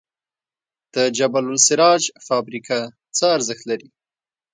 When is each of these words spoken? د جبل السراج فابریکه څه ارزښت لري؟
د 0.93 0.95
جبل 1.17 1.45
السراج 1.55 2.03
فابریکه 2.27 2.79
څه 3.17 3.25
ارزښت 3.37 3.63
لري؟ 3.71 3.89